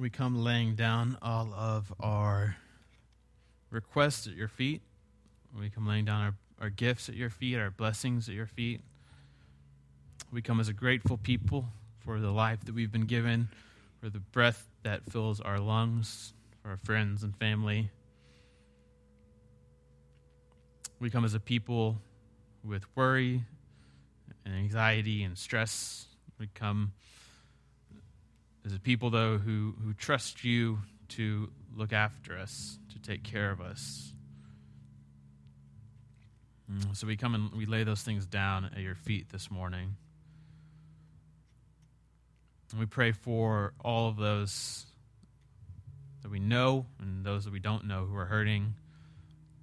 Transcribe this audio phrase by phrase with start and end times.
[0.00, 2.56] we come laying down all of our
[3.70, 4.80] requests at your feet.
[5.58, 8.80] We come laying down our, our gifts at your feet, our blessings at your feet.
[10.32, 11.66] We come as a grateful people
[11.98, 13.48] for the life that we've been given,
[14.00, 16.32] for the breath that fills our lungs,
[16.62, 17.90] for our friends and family.
[20.98, 21.98] We come as a people
[22.64, 23.42] with worry
[24.46, 26.06] and anxiety and stress.
[26.38, 26.92] We come
[28.64, 33.50] as a people, though, who, who trust you to look after us, to take care
[33.50, 34.12] of us.
[36.70, 39.96] Mm, so we come and we lay those things down at your feet this morning.
[42.70, 44.86] And we pray for all of those
[46.22, 48.74] that we know and those that we don't know who are hurting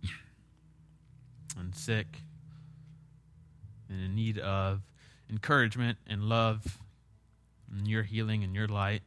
[1.57, 2.07] and sick
[3.89, 4.81] and in need of
[5.29, 6.77] encouragement and love
[7.71, 9.01] and your healing and your light.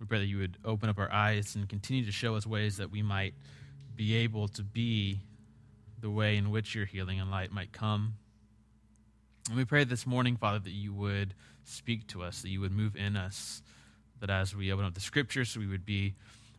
[0.00, 2.76] We pray that you would open up our eyes and continue to show us ways
[2.76, 3.34] that we might
[3.96, 5.20] be able to be
[6.00, 8.14] the way in which your healing and light might come.
[9.48, 12.72] And we pray this morning, Father, that you would speak to us, that you would
[12.72, 13.62] move in us,
[14.20, 16.14] that as we open up the scriptures, we would be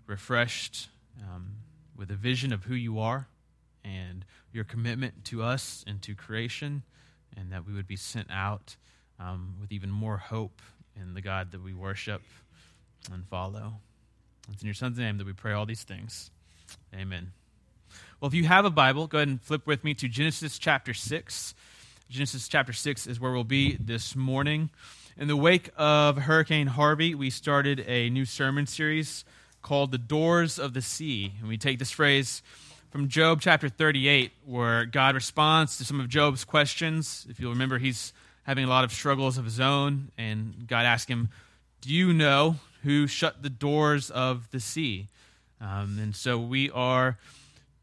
[0.06, 0.90] refreshed
[1.22, 1.52] um,
[1.95, 3.28] with a vision of who you are
[3.84, 6.84] and your commitment to us and to creation,
[7.38, 8.76] and that we would be sent out
[9.20, 10.62] um, with even more hope
[10.95, 12.22] in the God that we worship
[13.12, 13.73] and follow.
[14.52, 16.32] It's in your Son's name that we pray all these things.
[16.94, 17.32] Amen.
[18.20, 20.94] Well, if you have a Bible, go ahead and flip with me to Genesis chapter
[20.94, 21.56] 6.
[22.10, 24.70] Genesis chapter 6 is where we'll be this morning.
[25.17, 29.26] In the wake of Hurricane Harvey, we started a new sermon series
[29.62, 31.34] called The Doors of the Sea.
[31.40, 32.42] And we take this phrase
[32.90, 37.28] from Job chapter 38, where God responds to some of Job's questions.
[37.30, 38.14] If you'll remember, he's
[38.50, 41.30] having a lot of struggles of his own, and God asked him,
[41.81, 45.08] Do you know who shut the doors of the sea?
[45.61, 47.20] Um, and so we are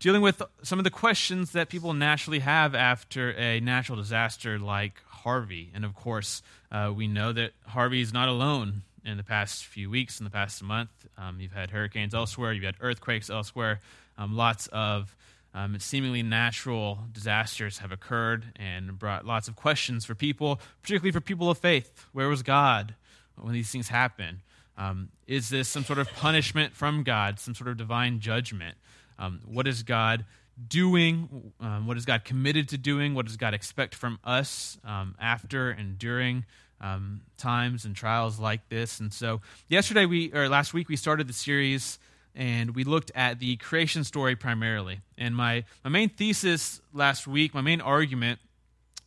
[0.01, 5.01] dealing with some of the questions that people naturally have after a natural disaster like
[5.07, 5.71] Harvey.
[5.73, 9.89] And of course, uh, we know that Harvey is not alone in the past few
[9.89, 10.91] weeks, in the past month.
[11.17, 13.79] Um, you've had hurricanes elsewhere, you've had earthquakes elsewhere,
[14.19, 15.15] um, lots of
[15.57, 21.23] um, seemingly natural disasters have occurred and brought lots of questions for people, particularly for
[21.23, 22.07] people of faith.
[22.13, 22.95] Where was God
[23.37, 24.43] when these things happen?
[24.77, 28.77] Um, is this some sort of punishment from God, some sort of divine judgment?
[29.19, 30.27] Um, what is God
[30.69, 31.53] doing?
[31.59, 33.15] Um, what is God committed to doing?
[33.15, 36.45] What does God expect from us um, after and during
[36.83, 39.01] um, times and trials like this?
[39.01, 41.99] And so, yesterday we or last week we started the series
[42.37, 45.01] and we looked at the creation story primarily.
[45.17, 48.39] And my, my main thesis last week, my main argument,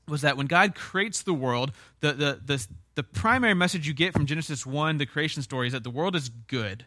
[0.07, 4.13] was that when God creates the world, the, the, the, the primary message you get
[4.13, 6.85] from Genesis 1, the creation story, is that the world is good.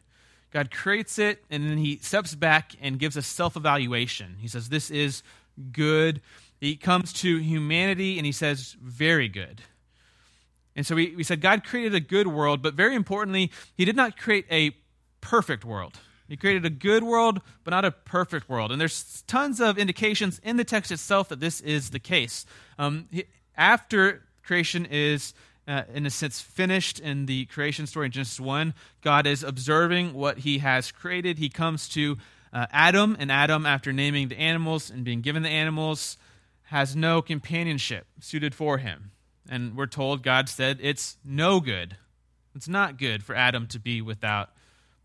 [0.51, 4.37] God creates it, and then he steps back and gives a self evaluation.
[4.41, 5.23] He says, This is
[5.71, 6.21] good.
[6.61, 9.63] He comes to humanity and he says, Very good.
[10.75, 13.97] And so we, we said God created a good world, but very importantly, he did
[13.97, 14.73] not create a
[15.21, 15.99] perfect world.
[16.33, 18.73] He created a good world, but not a perfect world.
[18.73, 22.47] And there's tons of indications in the text itself that this is the case.
[22.79, 23.07] Um,
[23.55, 25.35] after creation is,
[25.69, 28.73] uh, in a sense, finished in the creation story in Genesis 1,
[29.03, 31.37] God is observing what he has created.
[31.37, 32.17] He comes to
[32.51, 36.17] uh, Adam, and Adam, after naming the animals and being given the animals,
[36.63, 39.11] has no companionship suited for him.
[39.51, 41.99] And we're told God said it's no good.
[42.55, 44.49] It's not good for Adam to be without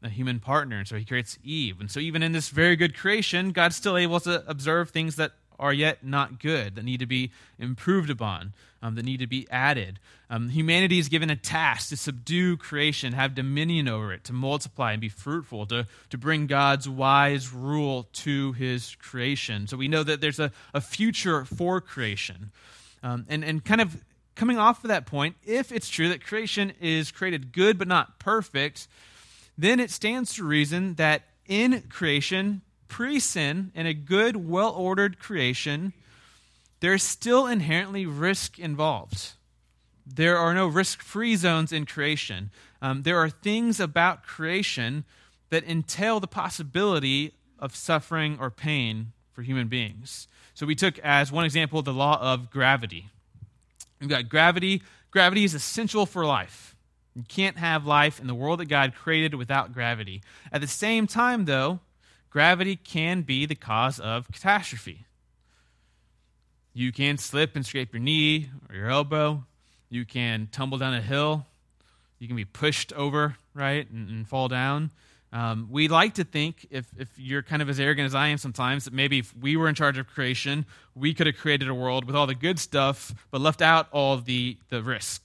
[0.04, 0.80] a human partner.
[0.80, 1.80] And so he creates Eve.
[1.80, 5.34] And so, even in this very good creation, God's still able to observe things that
[5.60, 9.48] are yet not good, that need to be improved upon, um, that need to be
[9.50, 10.00] added.
[10.30, 14.92] Um, humanity is given a task to subdue creation, have dominion over it, to multiply
[14.92, 19.68] and be fruitful, to, to bring God's wise rule to his creation.
[19.68, 22.52] So we know that there's a, a future for creation.
[23.02, 24.04] Um, and, and kind of
[24.36, 28.20] coming off of that point, if it's true that creation is created good but not
[28.20, 28.88] perfect,
[29.58, 35.20] then it stands to reason that in creation, pre sin, in a good, well ordered
[35.20, 35.94] creation,
[36.80, 39.34] there's still inherently risk involved.
[40.06, 42.52] There are no risk free zones in creation.
[42.82, 45.04] Um, there are things about creation
[45.50, 50.28] that entail the possibility of suffering or pain for human beings.
[50.54, 53.10] So we took as one example the law of gravity.
[54.00, 54.84] We've got gravity.
[55.12, 56.76] Gravity is essential for life.
[57.18, 60.22] You can't have life in the world that God created without gravity.
[60.52, 61.80] At the same time, though,
[62.30, 65.08] gravity can be the cause of catastrophe.
[66.76, 69.46] You can slip and scrape your knee or your elbow.
[69.90, 71.48] You can tumble down a hill.
[72.20, 74.92] You can be pushed over, right, and, and fall down.
[75.34, 78.38] Um, we like to think, if, if you're kind of as arrogant as I am
[78.38, 81.74] sometimes, that maybe if we were in charge of creation, we could have created a
[81.74, 85.24] world with all the good stuff, but left out all the, the risk,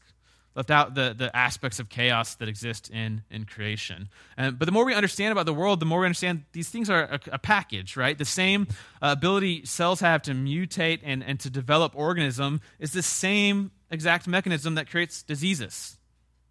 [0.54, 4.08] left out the, the aspects of chaos that exist in, in creation.
[4.36, 7.04] but the more we understand about the world, the more we understand these things are
[7.04, 8.18] a, a package, right?
[8.18, 8.66] The same
[9.00, 14.26] uh, ability cells have to mutate and, and to develop organism is the same exact
[14.26, 15.98] mechanism that creates diseases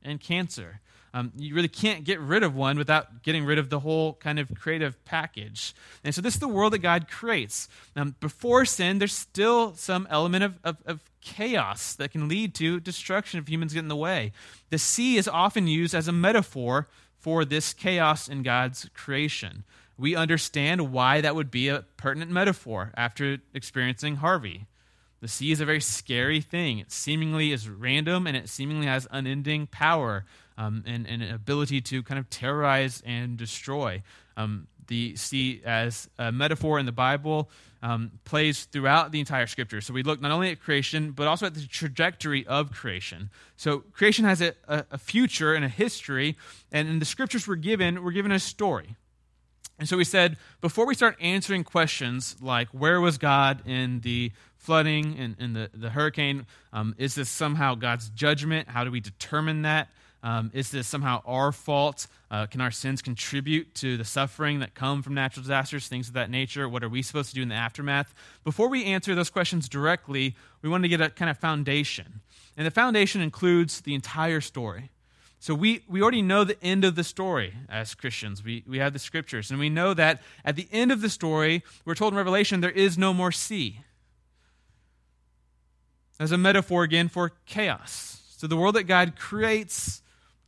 [0.04, 0.82] and cancer.
[1.14, 4.40] Um, you really can't get rid of one without getting rid of the whole kind
[4.40, 5.76] of creative package.
[6.04, 7.68] And so, this is the world that God creates.
[7.96, 12.80] Um, before sin, there's still some element of, of, of chaos that can lead to
[12.80, 14.32] destruction if humans get in the way.
[14.70, 16.88] The sea is often used as a metaphor
[17.18, 19.64] for this chaos in God's creation.
[19.98, 24.66] We understand why that would be a pertinent metaphor after experiencing Harvey.
[25.22, 26.80] The sea is a very scary thing.
[26.80, 30.26] It seemingly is random and it seemingly has unending power
[30.58, 34.02] um, and, and, an ability to kind of terrorize and destroy.
[34.36, 37.50] Um, the sea, as a metaphor in the Bible,
[37.82, 39.80] um, plays throughout the entire scripture.
[39.80, 43.30] So we look not only at creation, but also at the trajectory of creation.
[43.56, 46.36] So creation has a, a, future and a history,
[46.74, 48.98] and in the scriptures we're given, we're given a story.
[49.80, 54.34] And so we said, before we start answering questions like where was God in the
[54.58, 58.68] flooding and in the, the hurricane, um, is this somehow God's judgment?
[58.68, 59.88] How do we determine that?
[60.24, 62.08] Um, is this somehow our fault?
[62.30, 66.14] Uh, can our sins contribute to the suffering that come from natural disasters, things of
[66.14, 66.70] that nature?
[66.70, 68.14] What are we supposed to do in the aftermath?
[68.44, 72.22] Before we answer those questions directly, we want to get a kind of foundation.
[72.56, 74.92] And the foundation includes the entire story.
[75.40, 78.44] So we, we already know the end of the story as Christians.
[78.44, 79.50] We, we have the scriptures.
[79.50, 82.70] And we know that at the end of the story, we're told in Revelation, there
[82.70, 83.80] is no more sea.
[86.20, 88.22] As a metaphor again for chaos.
[88.38, 90.01] So the world that God creates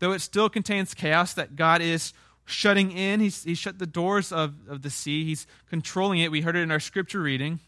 [0.03, 2.11] though it still contains chaos that God is
[2.45, 3.21] shutting in.
[3.21, 6.29] He's, he's shut the doors of, of the sea, He's controlling it.
[6.29, 7.61] We heard it in our scripture reading.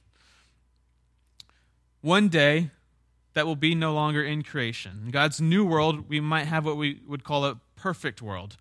[2.02, 2.72] One day,
[3.36, 5.04] that will be no longer in creation.
[5.06, 8.58] In God's new world, we might have what we would call a perfect world,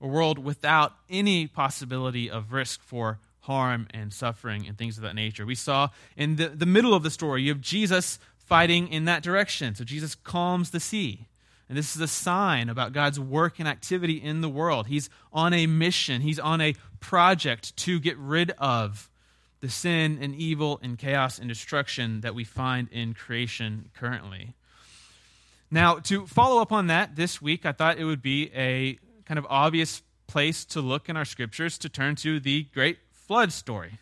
[0.00, 5.14] a world without any possibility of risk for harm and suffering and things of that
[5.14, 5.46] nature.
[5.46, 9.22] We saw in the, the middle of the story, you have Jesus fighting in that
[9.22, 9.76] direction.
[9.76, 11.28] So Jesus calms the sea.
[11.72, 14.88] And this is a sign about God's work and activity in the world.
[14.88, 19.08] He's on a mission, He's on a project to get rid of
[19.60, 24.52] the sin and evil and chaos and destruction that we find in creation currently.
[25.70, 29.38] Now, to follow up on that this week, I thought it would be a kind
[29.38, 33.98] of obvious place to look in our scriptures to turn to the great flood story.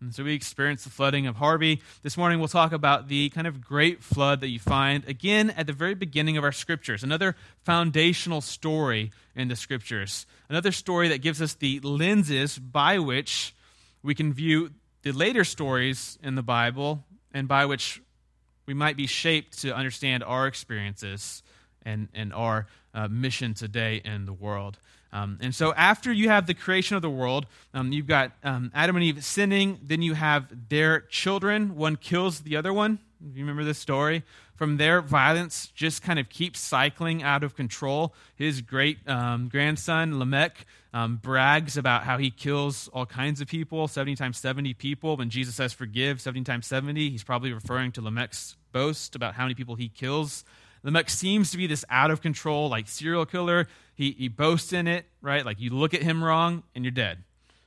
[0.00, 1.80] And so we experienced the flooding of Harvey.
[2.02, 5.66] This morning we'll talk about the kind of great flood that you find again at
[5.66, 7.02] the very beginning of our scriptures.
[7.02, 7.34] Another
[7.64, 10.26] foundational story in the scriptures.
[10.50, 13.54] Another story that gives us the lenses by which
[14.02, 14.70] we can view
[15.02, 17.02] the later stories in the Bible
[17.32, 18.02] and by which
[18.66, 21.42] we might be shaped to understand our experiences
[21.86, 24.78] and, and our uh, mission today in the world.
[25.16, 28.70] Um, and so, after you have the creation of the world, um, you've got um,
[28.74, 29.78] Adam and Eve sinning.
[29.82, 31.74] Then you have their children.
[31.74, 32.98] One kills the other one.
[33.32, 34.24] You remember this story?
[34.56, 38.14] From there, violence just kind of keeps cycling out of control.
[38.34, 43.88] His great um, grandson, Lamech, um, brags about how he kills all kinds of people
[43.88, 45.16] 70 times 70 people.
[45.16, 49.44] When Jesus says forgive 70 times 70, he's probably referring to Lamech's boast about how
[49.44, 50.44] many people he kills.
[50.86, 53.66] Lamech seems to be this out of control, like serial killer.
[53.96, 55.44] He, he boasts in it, right?
[55.44, 57.24] Like you look at him wrong and you're dead.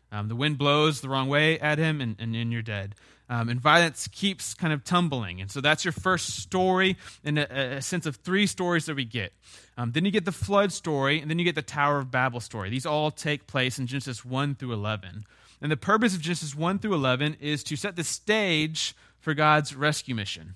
[0.10, 2.96] Um, the wind blows the wrong way at him and, and, and you're dead.
[3.30, 5.42] Um, and violence keeps kind of tumbling.
[5.42, 7.44] And so that's your first story in a,
[7.78, 9.34] a sense of three stories that we get.
[9.78, 12.40] Um, then you get the flood story, and then you get the Tower of Babel
[12.40, 12.70] story.
[12.70, 15.26] These all take place in Genesis 1 through 11.
[15.62, 19.76] And the purpose of Genesis 1 through 11 is to set the stage for God's
[19.76, 20.56] rescue mission.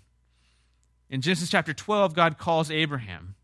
[1.14, 3.36] In Genesis chapter 12, God calls Abraham,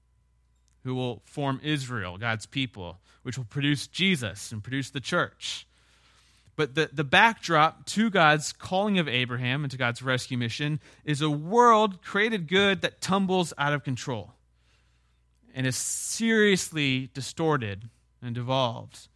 [0.84, 5.68] who will form Israel, God's people, which will produce Jesus and produce the church.
[6.56, 11.22] But the, the backdrop to God's calling of Abraham and to God's rescue mission is
[11.22, 14.34] a world created good that tumbles out of control
[15.54, 17.88] and is seriously distorted
[18.20, 19.10] and devolved.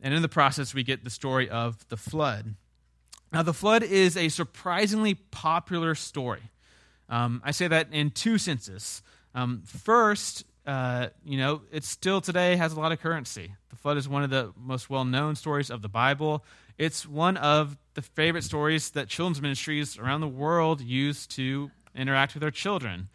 [0.00, 2.54] And in the process, we get the story of the flood.
[3.34, 6.40] Now, the flood is a surprisingly popular story.
[7.08, 9.02] Um, I say that in two senses.
[9.34, 13.54] Um, first, uh, you know, it still today has a lot of currency.
[13.70, 16.44] The flood is one of the most well known stories of the Bible.
[16.78, 22.34] It's one of the favorite stories that children's ministries around the world use to interact
[22.34, 23.08] with their children,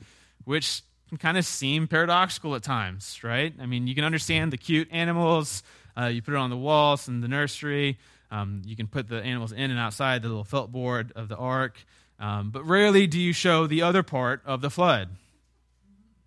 [0.45, 3.53] which can kind of seem paradoxical at times, right?
[3.59, 5.63] I mean, you can understand the cute animals
[5.97, 7.97] Uh, you put it on the walls in the nursery.
[8.31, 11.35] Um, you can put the animals in and outside the little felt board of the
[11.35, 11.83] ark.
[12.19, 15.09] Um, but rarely do you show the other part of the flood,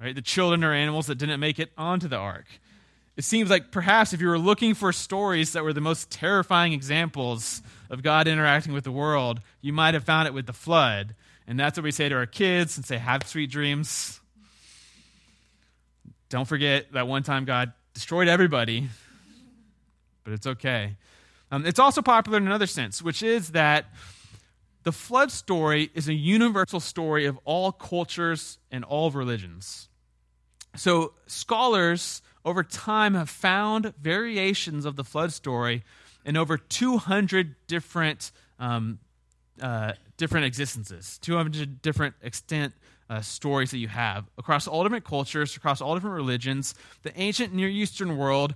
[0.01, 0.15] right?
[0.15, 2.47] The children or animals that didn't make it onto the ark.
[3.15, 6.73] It seems like perhaps if you were looking for stories that were the most terrifying
[6.73, 11.15] examples of God interacting with the world, you might have found it with the flood.
[11.47, 14.19] And that's what we say to our kids and say, have sweet dreams.
[16.31, 18.89] Don't forget that one time God destroyed everybody,
[20.25, 20.97] but it's okay.
[21.51, 23.85] Um, it's also popular in another sense, which is that
[24.83, 29.89] the flood story is a universal story of all cultures and all religions.
[30.75, 35.85] So, scholars over time have found variations of the flood story
[36.25, 38.99] in over 200 different um,
[39.61, 42.73] uh, different existences, 200 different extent
[43.11, 46.75] uh, stories that you have across all different cultures, across all different religions.
[47.03, 48.55] The ancient Near Eastern world,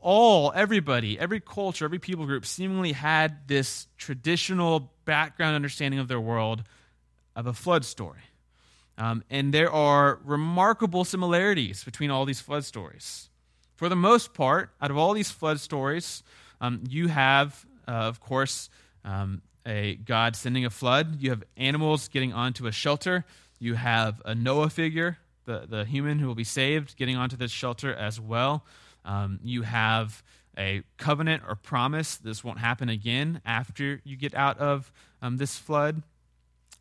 [0.00, 6.20] all, everybody, every culture, every people group seemingly had this traditional background understanding of their
[6.20, 6.62] world
[7.34, 8.20] of a flood story.
[8.96, 13.28] Um, and there are remarkable similarities between all these flood stories.
[13.76, 16.24] For the most part, out of all these flood stories,
[16.60, 18.70] um, you have, uh, of course,
[19.04, 21.20] um, a God sending a flood.
[21.20, 23.24] You have animals getting onto a shelter.
[23.60, 27.52] You have a Noah figure, the, the human who will be saved, getting onto this
[27.52, 28.64] shelter as well.
[29.08, 30.22] Um, you have
[30.56, 32.16] a covenant or promise.
[32.16, 36.02] This won't happen again after you get out of um, this flood.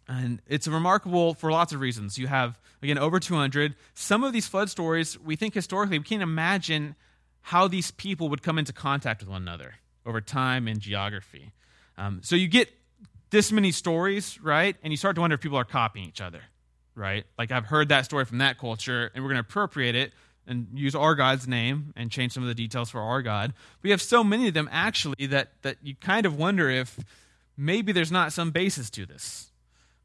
[0.09, 2.17] And it's remarkable for lots of reasons.
[2.17, 3.75] You have, again, over 200.
[3.93, 6.95] Some of these flood stories, we think historically, we can't imagine
[7.41, 11.53] how these people would come into contact with one another over time and geography.
[11.97, 12.69] Um, so you get
[13.29, 14.75] this many stories, right?
[14.83, 16.41] And you start to wonder if people are copying each other,
[16.95, 17.25] right?
[17.37, 20.13] Like I've heard that story from that culture, and we're going to appropriate it
[20.47, 23.53] and use our God's name and change some of the details for our God.
[23.81, 26.97] We have so many of them actually that, that you kind of wonder if
[27.57, 29.51] maybe there's not some basis to this.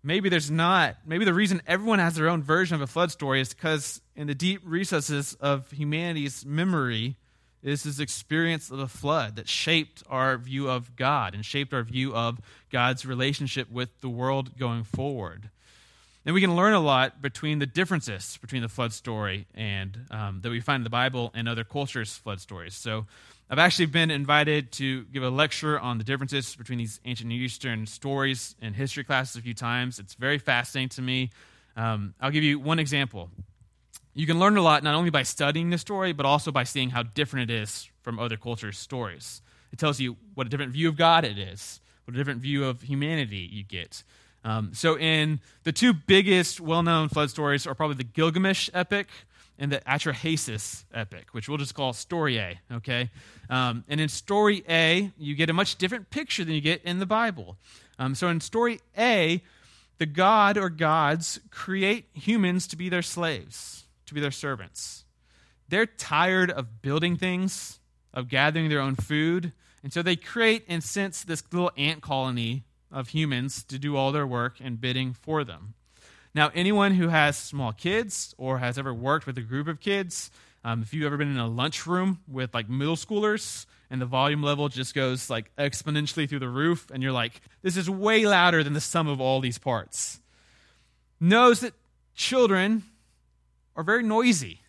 [0.02, 0.96] Maybe there's not.
[1.06, 4.26] Maybe the reason everyone has their own version of a flood story is because in
[4.26, 7.16] the deep recesses of humanity's memory,
[7.62, 11.82] is this experience of the flood that shaped our view of God and shaped our
[11.82, 15.50] view of God's relationship with the world going forward.
[16.24, 20.40] And we can learn a lot between the differences between the flood story and um,
[20.42, 22.74] that we find in the Bible and other cultures' flood stories.
[22.74, 23.06] So,
[23.50, 27.42] I've actually been invited to give a lecture on the differences between these ancient Near
[27.42, 29.98] Eastern stories in history classes a few times.
[29.98, 31.30] It's very fascinating to me.
[31.76, 33.28] Um, I'll give you one example
[34.14, 36.90] you can learn a lot not only by studying the story, but also by seeing
[36.90, 39.40] how different it is from other cultures' stories.
[39.72, 42.64] It tells you what a different view of God it is, what a different view
[42.64, 44.02] of humanity you get.
[44.44, 49.08] Um, so, in the two biggest well known flood stories are probably the Gilgamesh epic
[49.58, 53.10] and the Atrahasis epic, which we'll just call Story A, okay?
[53.48, 56.98] Um, and in Story A, you get a much different picture than you get in
[56.98, 57.56] the Bible.
[57.98, 59.42] Um, so, in Story A,
[59.98, 63.82] the god or gods create humans to be their slaves
[64.12, 65.04] to be their servants.
[65.68, 67.78] They're tired of building things,
[68.12, 72.64] of gathering their own food, and so they create and sense this little ant colony
[72.92, 75.74] of humans to do all their work and bidding for them.
[76.34, 80.30] Now, anyone who has small kids or has ever worked with a group of kids,
[80.64, 84.42] um, if you've ever been in a lunchroom with like middle schoolers and the volume
[84.42, 88.62] level just goes like exponentially through the roof, and you're like, this is way louder
[88.62, 90.20] than the sum of all these parts,
[91.20, 91.74] knows that
[92.14, 92.84] children
[93.76, 94.60] are very noisy,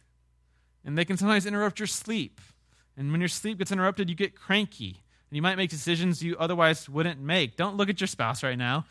[0.83, 2.41] and they can sometimes interrupt your sleep.
[2.97, 5.02] And when your sleep gets interrupted, you get cranky,
[5.33, 7.55] and you might make decisions you otherwise wouldn't make.
[7.55, 8.85] Don't look at your spouse right now.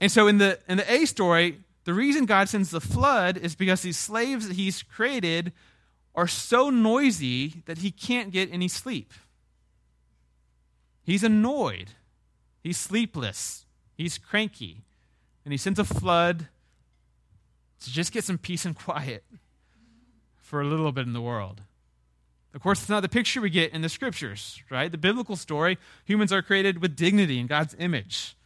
[0.00, 3.54] and so, in the in the A story, the reason God sends the flood is
[3.54, 5.52] because these slaves that He's created
[6.14, 9.12] are so noisy that He can't get any sleep.
[11.02, 11.90] He's annoyed.
[12.62, 13.66] He's sleepless.
[13.98, 14.80] He's cranky.
[15.44, 16.48] And he sends a flood
[17.82, 19.24] to just get some peace and quiet
[20.40, 21.60] for a little bit in the world.
[22.54, 24.90] Of course, it's not the picture we get in the scriptures, right?
[24.90, 28.36] The biblical story humans are created with dignity in God's image.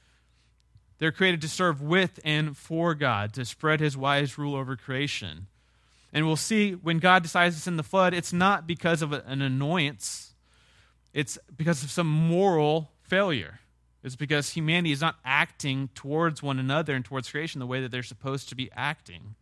[0.98, 5.46] They're created to serve with and for God, to spread his wise rule over creation.
[6.12, 9.42] And we'll see when God decides to send the flood, it's not because of an
[9.42, 10.32] annoyance,
[11.12, 13.60] it's because of some moral failure
[14.02, 17.90] It's because humanity is not acting towards one another and towards creation the way that
[17.90, 19.34] they're supposed to be acting.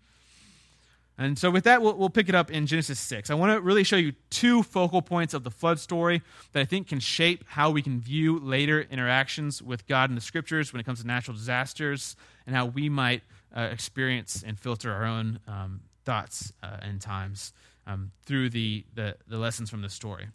[1.19, 3.31] And so, with that, we'll, we'll, pick it up in Genesis 6.
[3.31, 6.21] I want to really show you two focal points of the flood story
[6.53, 10.21] that I think can shape how we can view later interactions with God in the
[10.21, 13.23] scriptures when it comes to natural disasters and how we might
[13.57, 17.55] uh, experience and filter our own um, thoughts uh, and times
[17.87, 20.27] um, through the, the, the lessons from the story.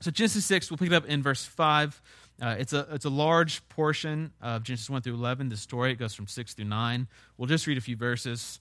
[0.00, 2.00] So Genesis 6, we'll pick it up in verse 5.
[2.40, 5.92] Uh, it's, a, it's a large portion of Genesis 1 through 11, the story.
[5.92, 7.08] It goes from 6 through 9.
[7.36, 8.60] We'll just read a few verses.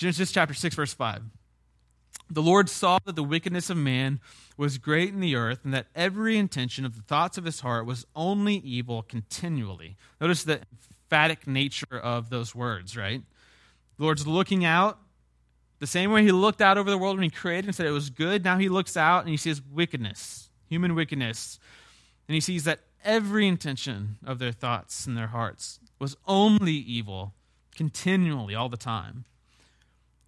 [0.00, 1.24] Genesis chapter 6, verse 5.
[2.30, 4.18] The Lord saw that the wickedness of man
[4.56, 7.84] was great in the earth, and that every intention of the thoughts of his heart
[7.84, 9.98] was only evil continually.
[10.18, 10.62] Notice the
[11.04, 13.20] emphatic nature of those words, right?
[13.98, 14.98] The Lord's looking out
[15.80, 17.90] the same way he looked out over the world when he created and said it
[17.90, 18.42] was good.
[18.42, 21.58] Now he looks out and he sees wickedness, human wickedness.
[22.26, 27.34] And he sees that every intention of their thoughts and their hearts was only evil,
[27.76, 29.26] continually, all the time.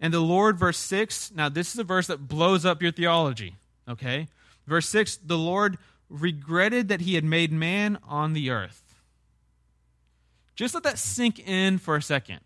[0.03, 3.55] And the Lord, verse 6, now this is a verse that blows up your theology,
[3.87, 4.27] okay?
[4.67, 5.77] Verse 6 the Lord
[6.09, 8.99] regretted that he had made man on the earth.
[10.57, 12.41] Just let that sink in for a second.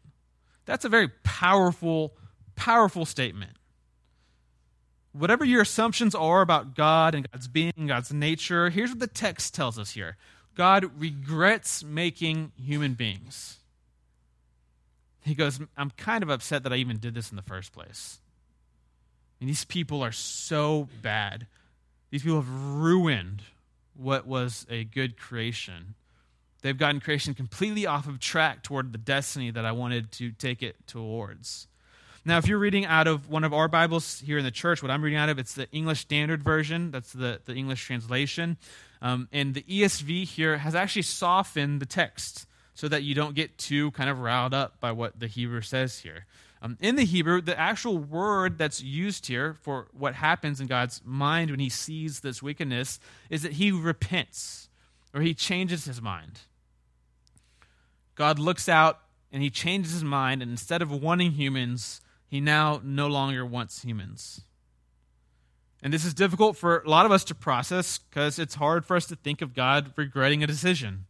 [0.65, 2.13] That's a very powerful,
[2.55, 3.53] powerful statement.
[5.11, 9.55] Whatever your assumptions are about God and God's being, God's nature, here's what the text
[9.55, 10.15] tells us here
[10.53, 13.57] God regrets making human beings.
[15.27, 18.19] He goes, I'm kind of upset that I even did this in the first place.
[19.39, 21.48] And these people are so bad.
[22.10, 23.43] These people have ruined
[23.96, 25.96] what was a good creation.
[26.62, 30.63] They've gotten creation completely off of track toward the destiny that I wanted to take
[30.63, 31.67] it towards.
[32.25, 34.91] Now, if you're reading out of one of our Bibles here in the church, what
[34.91, 36.91] I'm reading out of, it's the English Standard Version.
[36.91, 38.57] That's the, the English translation.
[39.01, 42.47] Um, and the ESV here has actually softened the text
[42.77, 45.98] so that you don't get too kind of riled up by what the Hebrew says
[45.98, 46.27] here.
[46.62, 51.01] Um, in the Hebrew, the actual word that's used here for what happens in God's
[51.03, 53.00] mind when he sees this wickedness
[53.31, 54.69] is that he repents
[55.12, 56.41] or he changes his mind.
[58.13, 59.00] God looks out
[59.31, 63.81] and he changes his mind, and instead of wanting humans, he now no longer wants
[63.81, 64.41] humans.
[65.81, 68.96] And this is difficult for a lot of us to process because it's hard for
[68.96, 71.06] us to think of God regretting a decision.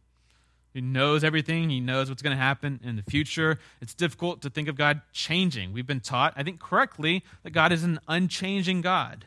[0.78, 3.58] He knows everything, He knows what's going to happen in the future.
[3.80, 5.72] It's difficult to think of God changing.
[5.72, 9.26] We've been taught, I think correctly, that God is an unchanging God.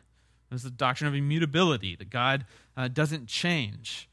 [0.49, 2.45] There's the doctrine of immutability, that God
[2.77, 4.07] uh, doesn't change.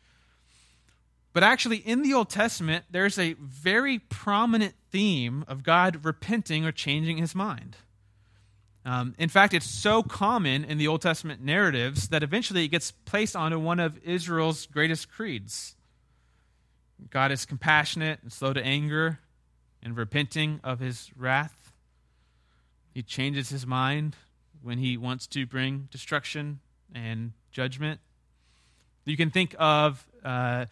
[1.32, 6.72] But actually, in the Old Testament, there's a very prominent theme of God repenting or
[6.72, 7.76] changing his mind.
[8.84, 12.90] Um, in fact, it's so common in the Old Testament narratives that eventually it gets
[12.90, 15.76] placed onto one of Israel's greatest creeds.
[17.10, 19.20] God is compassionate and slow to anger
[19.82, 21.72] and repenting of his wrath.
[22.92, 24.16] He changes his mind
[24.62, 26.60] when he wants to bring destruction
[26.94, 28.00] and judgment.
[29.04, 30.66] You can think of uh,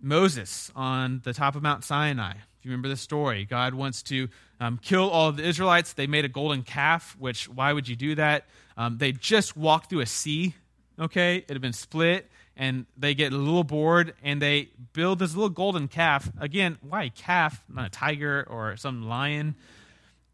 [0.00, 2.32] Moses on the top of Mount Sinai.
[2.32, 4.28] If you remember the story, God wants to
[4.60, 5.94] um, kill all of the Israelites.
[5.94, 8.46] They made a golden calf, which, why would you do that?
[8.76, 10.54] Um, they just walked through a sea,
[10.98, 11.36] okay?
[11.36, 15.48] It had been split, and they get a little bored, and they build this little
[15.48, 16.30] golden calf.
[16.38, 19.54] Again, why a calf, not a tiger or some lion?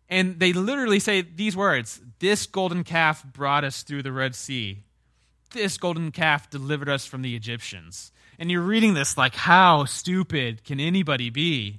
[0.08, 4.82] And they literally say these words This golden calf brought us through the Red Sea.
[5.52, 8.10] This golden calf delivered us from the Egyptians.
[8.40, 11.78] And you're reading this like, how stupid can anybody be?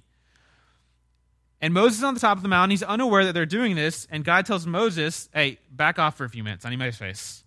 [1.59, 2.71] And Moses is on the top of the mountain.
[2.71, 4.07] He's unaware that they're doing this.
[4.09, 6.63] And God tells Moses, hey, back off for a few minutes.
[6.63, 7.43] I need my face.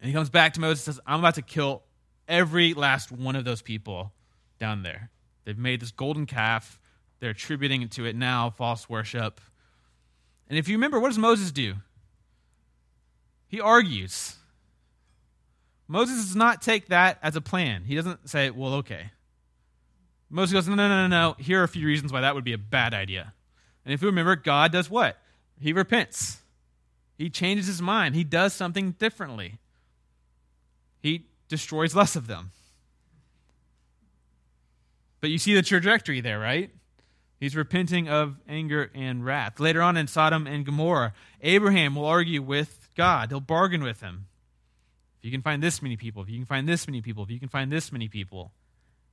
[0.00, 1.82] And he comes back to Moses and says, I'm about to kill
[2.28, 4.12] every last one of those people
[4.58, 5.10] down there.
[5.44, 6.80] They've made this golden calf.
[7.20, 9.40] They're attributing to it now false worship.
[10.48, 11.74] And if you remember, what does Moses do?
[13.48, 14.36] He argues.
[15.86, 17.84] Moses does not take that as a plan.
[17.84, 19.10] He doesn't say, well, okay.
[20.30, 21.36] Moses goes, no, no, no, no.
[21.38, 23.32] Here are a few reasons why that would be a bad idea.
[23.84, 25.18] And if you remember, God does what?
[25.60, 26.38] He repents.
[27.16, 28.14] He changes his mind.
[28.14, 29.58] He does something differently.
[31.04, 32.50] He destroys less of them.
[35.20, 36.70] But you see the trajectory there, right?
[37.38, 39.60] He's repenting of anger and wrath.
[39.60, 41.12] Later on in Sodom and Gomorrah,
[41.42, 44.28] Abraham will argue with God, he'll bargain with him.
[45.18, 47.30] If you can find this many people, if you can find this many people, if
[47.30, 48.52] you can find this many people.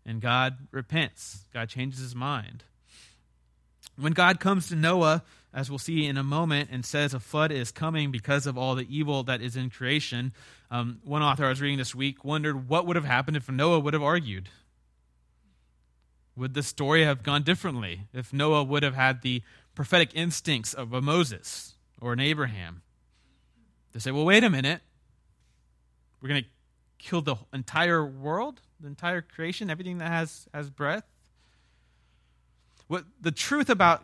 [0.05, 2.63] And God repents, God changes his mind.
[3.97, 5.23] When God comes to Noah,
[5.53, 8.75] as we'll see in a moment, and says a flood is coming because of all
[8.75, 10.33] the evil that is in creation,
[10.69, 13.79] um, one author I was reading this week wondered what would have happened if Noah
[13.79, 14.49] would have argued.
[16.37, 19.43] Would the story have gone differently if Noah would have had the
[19.75, 22.81] prophetic instincts of a Moses or an Abraham?
[23.91, 24.81] To say, well, wait a minute.
[26.21, 26.49] We're going to
[26.97, 31.03] kill the entire world, the entire creation, everything that has, has breath.
[32.87, 34.03] What the truth about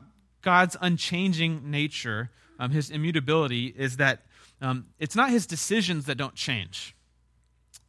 [0.54, 2.22] God's unchanging nature,
[2.60, 4.18] um, his immutability, is that
[4.60, 6.96] Um, it's not his decisions that don't change.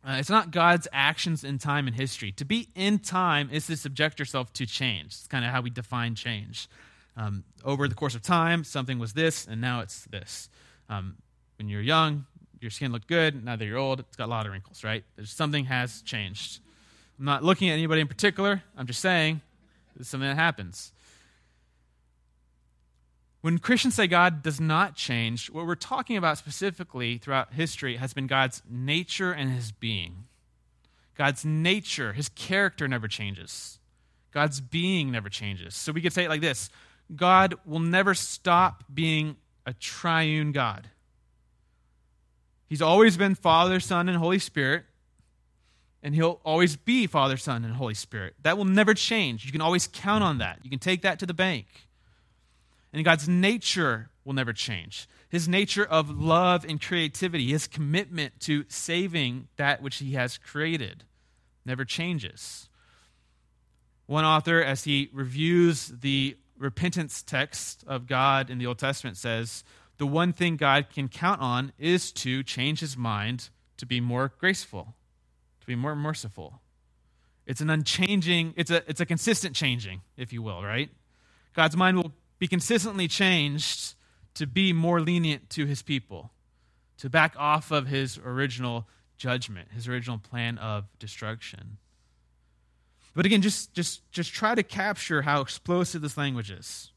[0.04, 2.30] Uh, it's not God's actions in time and history.
[2.32, 5.06] To be in time is to subject yourself to change.
[5.06, 6.68] It's kind of how we define change.
[7.16, 10.50] Um, over the course of time, something was this, and now it's this.
[10.88, 11.16] Um,
[11.58, 12.26] when you're young,
[12.60, 13.32] your skin looked good.
[13.44, 15.04] Now that you're old, it's got a lot of wrinkles, right?
[15.16, 16.60] There's, something has changed.
[17.18, 18.62] I'm not looking at anybody in particular.
[18.76, 19.40] I'm just saying
[19.98, 20.92] it's something that happens.
[23.40, 28.12] When Christians say God does not change, what we're talking about specifically throughout history has
[28.12, 30.24] been God's nature and his being.
[31.14, 33.78] God's nature, his character never changes.
[34.32, 35.74] God's being never changes.
[35.74, 36.70] So we could say it like this
[37.14, 40.90] God will never stop being a triune God.
[42.66, 44.84] He's always been Father, Son, and Holy Spirit,
[46.02, 48.34] and he'll always be Father, Son, and Holy Spirit.
[48.42, 49.46] That will never change.
[49.46, 50.58] You can always count on that.
[50.62, 51.66] You can take that to the bank.
[52.92, 55.08] And God's nature will never change.
[55.28, 61.04] His nature of love and creativity, his commitment to saving that which he has created,
[61.64, 62.68] never changes.
[64.06, 69.64] One author, as he reviews the repentance text of God in the Old Testament, says,
[69.98, 74.32] The one thing God can count on is to change his mind to be more
[74.38, 74.94] graceful,
[75.60, 76.60] to be more merciful.
[77.46, 80.90] It's an unchanging, it's a, it's a consistent changing, if you will, right?
[81.54, 83.94] God's mind will be consistently changed
[84.34, 86.30] to be more lenient to his people,
[86.98, 91.78] to back off of his original judgment, his original plan of destruction.
[93.14, 96.92] But again, just, just, just try to capture how explosive this language is.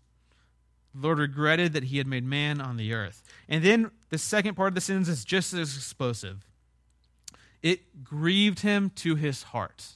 [0.94, 3.24] The Lord regretted that he had made man on the earth.
[3.50, 6.46] And then the second part of the sentence is just as explosive.
[7.64, 9.96] It grieved him to his heart.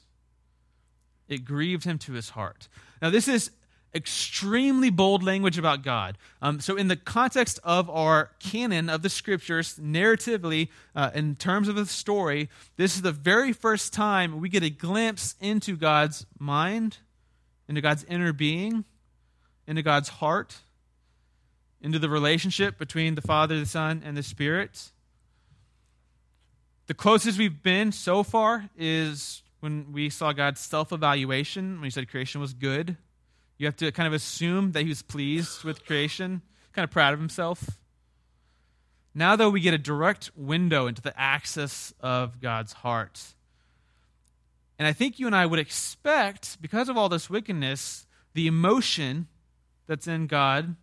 [1.28, 2.70] It grieved him to his heart.
[3.02, 3.52] Now, this is
[3.96, 6.18] extremely bold language about God.
[6.42, 11.68] Um, so, in the context of our canon of the scriptures, narratively, uh, in terms
[11.68, 16.26] of the story, this is the very first time we get a glimpse into God's
[16.38, 16.98] mind,
[17.68, 18.84] into God's inner being,
[19.66, 20.58] into God's heart,
[21.82, 24.92] into the relationship between the Father, the Son, and the Spirit.
[26.88, 31.90] The closest we've been so far is when we saw God's self evaluation, when he
[31.90, 32.98] said creation was good.
[33.58, 36.42] You have to kind of assume that he was pleased with creation,
[36.74, 37.78] kind of proud of himself.
[39.14, 43.22] Now, though, we get a direct window into the access of God's heart.
[44.78, 49.28] And I think you and I would expect, because of all this wickedness, the emotion
[49.88, 50.76] that's in God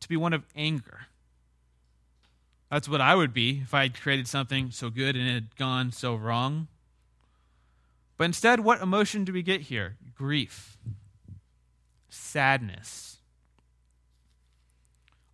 [0.00, 1.02] to be one of anger.
[2.68, 5.56] That's what I would be if I had created something so good and it had
[5.56, 6.66] gone so wrong.
[8.16, 9.96] But instead, what emotion do we get here?
[10.16, 10.76] Grief
[12.08, 13.18] sadness.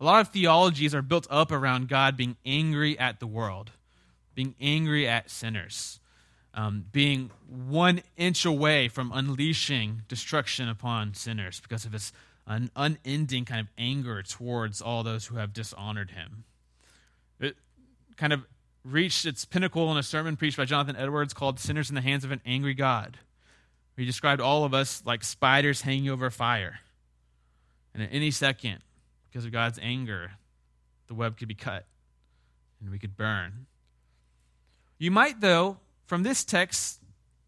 [0.01, 3.71] A lot of theologies are built up around God being angry at the world,
[4.35, 6.01] being angry at sinners,
[6.53, 12.13] um, being one inch away from unleashing destruction upon sinners because of his
[12.47, 16.45] an unending kind of anger towards all those who have dishonored him.
[17.41, 17.57] It
[18.17, 18.45] kind of
[18.85, 22.23] reached its pinnacle in a sermon preached by Jonathan Edwards called Sinners in the Hands
[22.23, 23.19] of an Angry God.
[23.97, 26.81] He described all of us like spiders hanging over fire.
[27.95, 28.79] And at any second,
[29.29, 30.33] because of God's anger,
[31.07, 31.87] the web could be cut
[32.81, 33.67] and we could burn.
[34.99, 37.01] You might, though, from this text,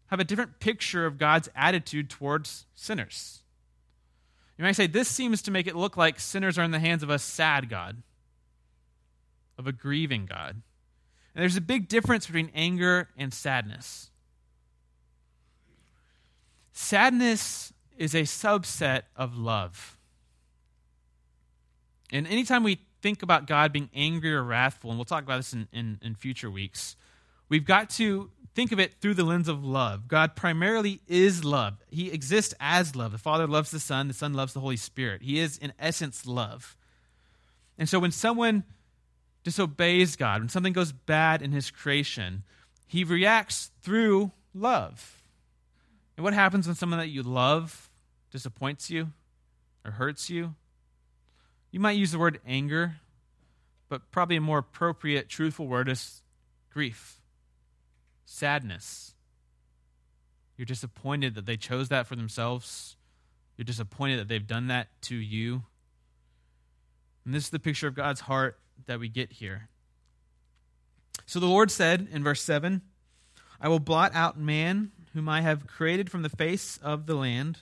[0.07, 3.41] have a different picture of God's attitude towards sinners.
[4.57, 7.03] You might say, this seems to make it look like sinners are in the hands
[7.03, 8.01] of a sad God,
[9.57, 10.61] of a grieving God.
[11.35, 14.09] And there's a big difference between anger and sadness.
[16.79, 19.97] Sadness is a subset of love.
[22.11, 25.53] And anytime we think about God being angry or wrathful, and we'll talk about this
[25.53, 26.95] in, in, in, future weeks,
[27.49, 30.07] we've got to think of it through the lens of love.
[30.07, 33.11] God primarily is love, He exists as love.
[33.11, 35.23] The Father loves the Son, the Son loves the Holy Spirit.
[35.23, 36.77] He is, in essence, love.
[37.79, 38.63] And so when someone
[39.43, 42.43] disobeys God, when something goes bad in His creation,
[42.85, 45.16] He reacts through love.
[46.17, 47.89] And what happens when someone that you love
[48.31, 49.11] disappoints you
[49.85, 50.55] or hurts you?
[51.71, 52.97] You might use the word anger,
[53.87, 56.23] but probably a more appropriate, truthful word is
[56.73, 57.21] grief,
[58.25, 59.13] sadness.
[60.57, 62.95] You're disappointed that they chose that for themselves.
[63.55, 65.63] You're disappointed that they've done that to you.
[67.25, 69.69] And this is the picture of God's heart that we get here.
[71.27, 72.81] So the Lord said in verse 7
[73.61, 77.59] I will blot out man whom I have created from the face of the land,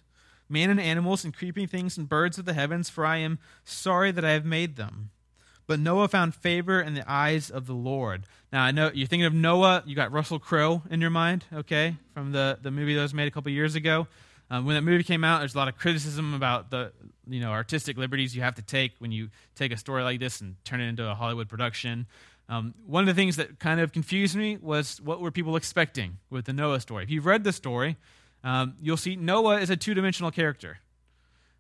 [0.49, 4.11] man and animals and creeping things and birds of the heavens, for I am sorry
[4.11, 5.09] that I have made them.
[5.67, 8.25] But Noah found favor in the eyes of the Lord.
[8.53, 11.95] Now, I know you're thinking of Noah, you got Russell Crowe in your mind, okay,
[12.13, 14.07] from the, the movie that was made a couple years ago.
[14.51, 16.91] Um, when that movie came out, there's a lot of criticism about the
[17.27, 20.39] you know artistic liberties you have to take when you take a story like this
[20.39, 22.05] and turn it into a Hollywood production.
[22.47, 26.17] Um, one of the things that kind of confused me was what were people expecting
[26.29, 27.03] with the Noah story.
[27.03, 27.97] If you've read the story,
[28.43, 30.79] um, you'll see Noah is a two dimensional character.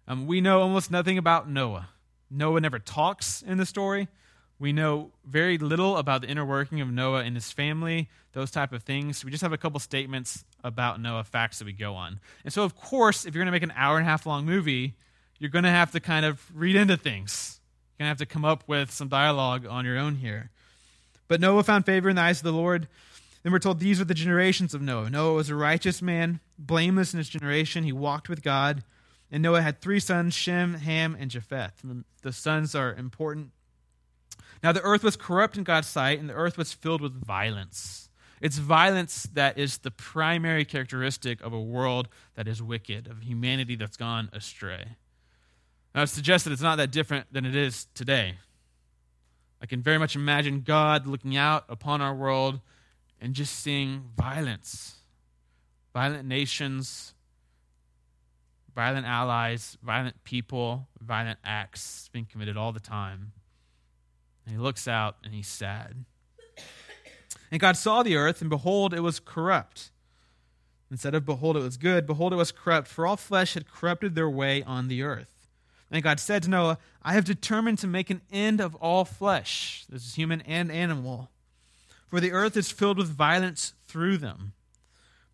[0.07, 1.89] Um, we know almost nothing about Noah.
[2.29, 4.07] Noah never talks in the story.
[4.59, 8.71] We know very little about the inner working of Noah and his family, those type
[8.71, 9.25] of things.
[9.25, 12.19] We just have a couple statements about Noah, facts that we go on.
[12.43, 14.45] And so, of course, if you're going to make an hour and a half long
[14.45, 14.95] movie,
[15.39, 17.59] you're going to have to kind of read into things.
[17.97, 20.51] You're going to have to come up with some dialogue on your own here.
[21.27, 22.87] But Noah found favor in the eyes of the Lord.
[23.43, 25.09] Then we're told these were the generations of Noah.
[25.09, 27.83] Noah was a righteous man, blameless in his generation.
[27.83, 28.83] He walked with God.
[29.31, 31.83] And Noah had three sons Shem, Ham, and Japheth.
[31.83, 33.51] And the sons are important.
[34.63, 38.09] Now, the earth was corrupt in God's sight, and the earth was filled with violence.
[38.41, 43.75] It's violence that is the primary characteristic of a world that is wicked, of humanity
[43.75, 44.85] that's gone astray.
[45.93, 48.35] Now, I suggest that it's not that different than it is today.
[49.61, 52.59] I can very much imagine God looking out upon our world
[53.19, 54.97] and just seeing violence,
[55.93, 57.13] violent nations,
[58.75, 63.31] violent allies, violent people, violent acts being committed all the time.
[64.45, 66.05] And he looks out and he's sad.
[67.51, 69.91] And God saw the earth, and behold, it was corrupt.
[70.91, 74.13] Instead of behold, it was good, behold, it was corrupt, for all flesh had corrupted
[74.13, 75.34] their way on the earth.
[75.91, 79.85] And God said to Noah, I have determined to make an end of all flesh.
[79.89, 81.29] This is human and animal.
[82.07, 84.53] For the earth is filled with violence through them.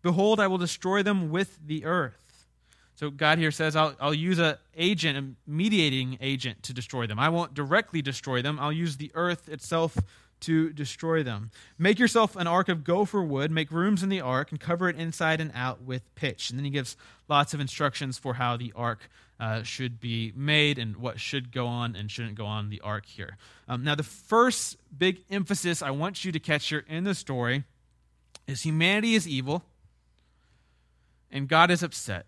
[0.02, 2.46] Behold, I will destroy them with the earth.
[2.94, 7.18] So God here says, I'll, I'll use an agent, a mediating agent to destroy them.
[7.18, 8.58] I won't directly destroy them.
[8.60, 9.96] I'll use the earth itself
[10.40, 11.50] to destroy them.
[11.78, 14.96] Make yourself an ark of gopher wood, make rooms in the ark, and cover it
[14.96, 16.50] inside and out with pitch.
[16.50, 16.96] And then he gives
[17.28, 19.08] lots of instructions for how the ark
[19.42, 23.04] uh, should be made and what should go on and shouldn't go on the ark
[23.06, 23.36] here.
[23.66, 27.64] Um, now, the first big emphasis I want you to catch here in the story
[28.46, 29.64] is humanity is evil
[31.28, 32.26] and God is upset.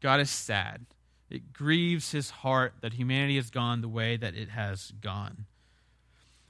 [0.00, 0.86] God is sad.
[1.28, 5.44] It grieves his heart that humanity has gone the way that it has gone.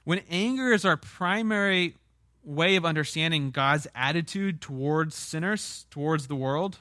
[0.05, 1.95] When anger is our primary
[2.45, 6.77] way of understanding God's attitude towards sinners, towards the world,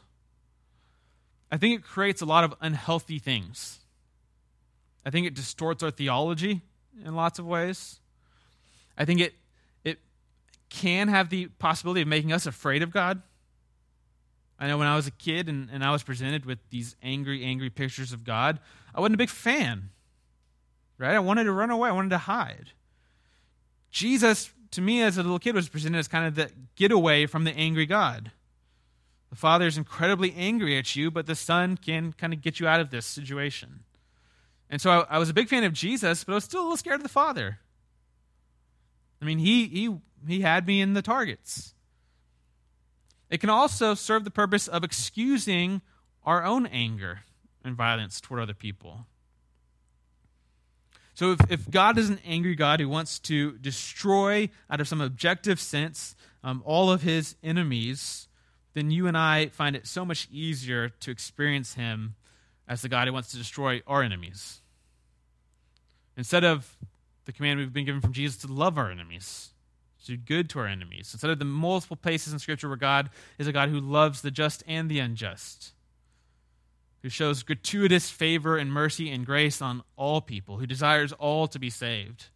[1.51, 3.81] I think it creates a lot of unhealthy things.
[5.07, 6.63] I think it distorts our theology
[7.05, 8.01] in lots of ways.
[8.97, 9.35] I think it
[9.85, 9.99] it
[10.69, 13.23] can have the possibility of making us afraid of God.
[14.59, 17.45] I know when I was a kid and, and I was presented with these angry,
[17.45, 18.61] angry pictures of God,
[18.95, 19.91] I wasn't a big fan.
[20.97, 21.15] Right?
[21.15, 22.71] I wanted to run away, I wanted to hide.
[23.91, 27.45] Jesus, to me as a little kid, was presented as kind of the getaway from
[27.45, 28.31] the angry God.
[29.35, 32.69] The Father is incredibly angry at you, but the Son can kind of get you
[32.69, 33.81] out of this situation.
[34.71, 36.63] And so I, I, was a big fan of Jesus, but I was still a
[36.63, 37.59] little scared of the Father.
[39.21, 39.97] I mean, he, he,
[40.29, 41.75] he had me in the targets.
[43.29, 45.83] It can also serve the purpose of excusing
[46.23, 47.23] our own anger
[47.65, 49.05] and violence toward other people.
[51.15, 55.01] So if, if God is an angry God who wants to destroy, out of some
[55.01, 58.29] objective sense, um, all of his enemies,
[58.75, 62.17] then you and I find it so much easier to experience Him
[62.69, 64.61] as the God who wants to destroy our enemies.
[66.17, 66.77] Instead of
[67.25, 69.51] the command we've been given from Jesus to love our enemies,
[70.05, 73.11] to do good to our enemies, instead of the multiple places in Scripture where God
[73.39, 75.73] is a God who loves the just and the unjust,
[77.03, 81.59] who shows gratuitous favor and mercy and grace on all people, who desires all to
[81.59, 82.27] be saved.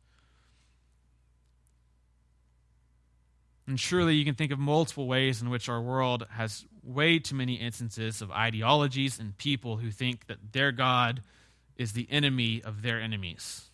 [3.69, 7.35] And surely you can think of multiple ways in which our world has way too
[7.35, 11.21] many instances of ideologies and people who think that their God
[11.77, 13.67] is the enemy of their enemies.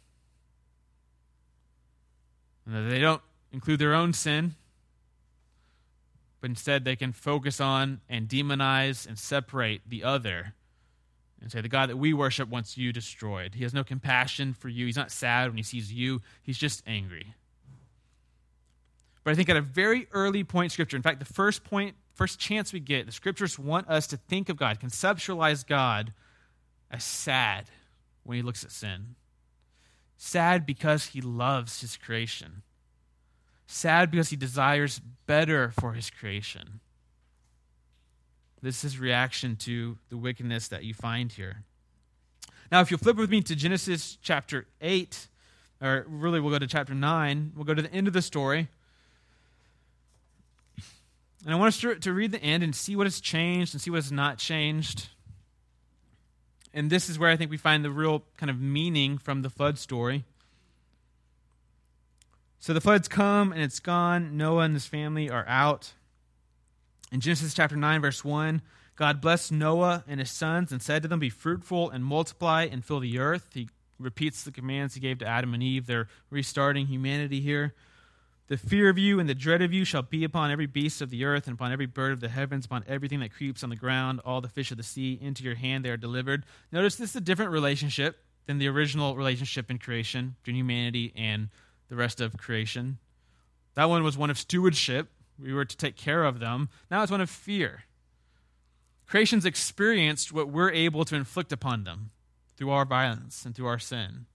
[2.67, 4.57] And that they don't include their own sin,
[6.41, 10.55] but instead they can focus on and demonize and separate the other
[11.41, 13.55] and say, The God that we worship wants you destroyed.
[13.55, 14.87] He has no compassion for you.
[14.87, 17.35] He's not sad when he sees you, he's just angry.
[19.25, 21.97] But I think at a very early point in Scripture, in fact, the first point,
[22.13, 26.13] first chance we get, the Scriptures want us to think of God, conceptualize God
[26.91, 27.71] as sad
[28.23, 29.17] when he looks at sin.
[30.17, 32.63] Sad because he loves his creation.
[33.67, 36.81] Sad because he desires better for his creation.
[38.61, 41.65] This is reaction to the wickedness that you find here.
[42.71, 45.29] Now, if you'll flip with me to Genesis chapter 8,
[45.83, 48.69] or really we'll go to chapter 9, we'll go to the end of the story.
[51.45, 53.81] And I want us to, to read the end and see what has changed and
[53.81, 55.09] see what has not changed.
[56.73, 59.51] And this is where I think we find the real kind of meaning from the
[59.51, 60.25] flood story.
[62.59, 64.39] So the flood's come and it's gone.
[64.39, 65.93] Noah and his family are out.
[67.13, 68.63] In Genesis chapter 9, verse 1,
[68.97, 72.85] God blessed Noah and his sons and said to them, Be fruitful and multiply and
[72.85, 73.51] fill the earth.
[73.53, 75.87] He repeats the commands he gave to Adam and Eve.
[75.87, 77.75] They're restarting humanity here.
[78.49, 81.09] The fear of you and the dread of you shall be upon every beast of
[81.09, 83.77] the earth and upon every bird of the heavens, upon everything that creeps on the
[83.77, 85.19] ground, all the fish of the sea.
[85.21, 86.45] Into your hand they are delivered.
[86.71, 91.49] Notice this is a different relationship than the original relationship in creation between humanity and
[91.89, 92.99] the rest of creation.
[93.77, 95.09] That one was one of stewardship.
[95.39, 96.69] We were to take care of them.
[96.91, 97.85] Now it's one of fear.
[99.07, 102.11] Creation's experienced what we're able to inflict upon them
[102.57, 104.27] through our violence and through our sin.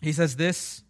[0.00, 0.82] He says this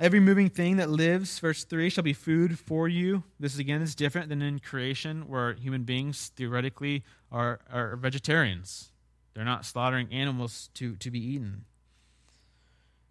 [0.00, 3.22] Every moving thing that lives, verse 3, shall be food for you.
[3.38, 8.92] This, again, is different than in creation, where human beings theoretically are, are vegetarians.
[9.34, 11.66] They're not slaughtering animals to, to be eaten.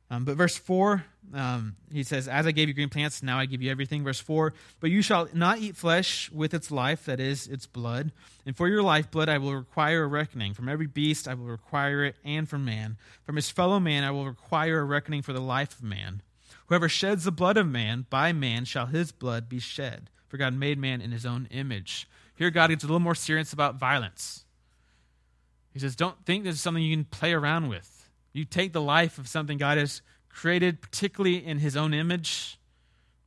[0.09, 3.45] Um, but verse 4, um, he says, As I gave you green plants, now I
[3.45, 4.03] give you everything.
[4.03, 8.11] Verse 4, But you shall not eat flesh with its life, that is, its blood.
[8.47, 10.55] And for your lifeblood I will require a reckoning.
[10.55, 12.97] From every beast I will require it, and from man.
[13.25, 16.23] From his fellow man I will require a reckoning for the life of man.
[16.69, 20.11] Whoever sheds the blood of man, by man shall his blood be shed.
[20.27, 22.07] For God made man in his own image.
[22.35, 24.45] Here, God gets a little more serious about violence.
[25.73, 28.07] He says, Don't think this is something you can play around with.
[28.33, 32.59] You take the life of something God has created, particularly in his own image.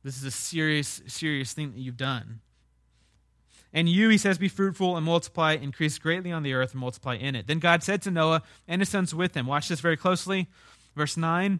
[0.03, 2.39] This is a serious, serious thing that you've done.
[3.73, 7.15] And you, he says, be fruitful and multiply, increase greatly on the earth and multiply
[7.15, 7.47] in it.
[7.47, 10.47] Then God said to Noah and his sons with him, watch this very closely.
[10.95, 11.59] Verse 9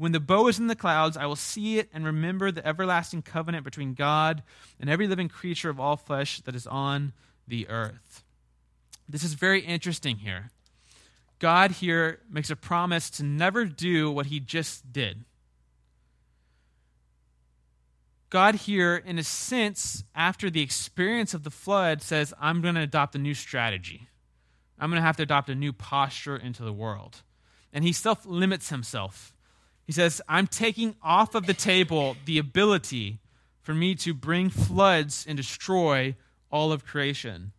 [0.00, 3.20] When the bow is in the clouds, I will see it and remember the everlasting
[3.20, 4.42] covenant between God
[4.80, 7.12] and every living creature of all flesh that is on
[7.46, 8.24] the earth.
[9.06, 10.52] This is very interesting here.
[11.38, 15.26] God here makes a promise to never do what he just did.
[18.30, 22.80] God here, in a sense, after the experience of the flood, says, I'm going to
[22.80, 24.08] adopt a new strategy.
[24.78, 27.20] I'm going to have to adopt a new posture into the world.
[27.70, 29.34] And he self limits himself
[29.90, 33.18] he says, I'm taking off of the table the ability
[33.60, 36.14] for me to bring floods and destroy
[36.48, 37.50] all of creation.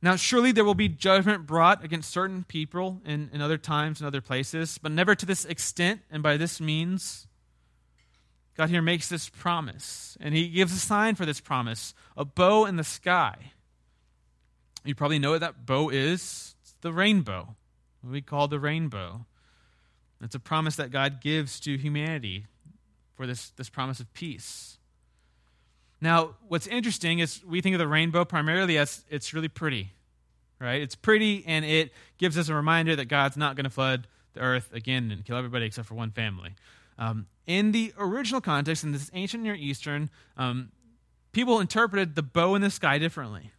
[0.00, 4.06] Now, surely there will be judgment brought against certain people in, in other times and
[4.06, 7.26] other places, but never to this extent and by this means.
[8.56, 12.64] God here makes this promise, and he gives a sign for this promise a bow
[12.64, 13.52] in the sky.
[14.86, 17.56] You probably know what that bow is it's the rainbow,
[18.00, 19.26] what we call the rainbow.
[20.22, 22.46] It's a promise that God gives to humanity
[23.16, 24.78] for this, this promise of peace.
[26.00, 29.92] Now, what's interesting is we think of the rainbow primarily as it's really pretty,
[30.58, 30.80] right?
[30.80, 34.40] It's pretty and it gives us a reminder that God's not going to flood the
[34.40, 36.54] earth again and kill everybody except for one family.
[36.98, 40.70] Um, in the original context, in this ancient Near Eastern, um,
[41.32, 43.50] people interpreted the bow in the sky differently.